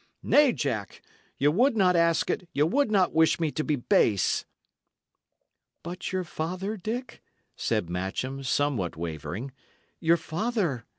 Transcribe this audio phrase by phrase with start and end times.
[0.23, 1.03] Nay, Jack,
[1.37, 4.45] ye would not ask it; ye would not wish me to be base."
[5.83, 7.21] "But your father, Dick?"
[7.55, 9.51] said Matcham, somewhat wavering.
[9.99, 10.85] "Your father?